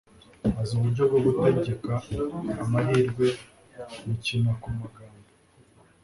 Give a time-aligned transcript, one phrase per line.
[0.61, 1.93] Azi uburyo bwo gutegeka
[2.63, 3.27] amahirwe
[4.05, 5.29] mukina kumagambo